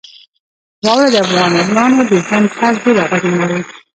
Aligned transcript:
واوره 0.85 1.09
د 1.11 1.17
افغانانو 1.25 1.99
د 2.09 2.11
ژوند 2.25 2.45
طرز 2.55 2.75
ډېر 2.83 2.97
اغېزمنوي. 3.15 3.63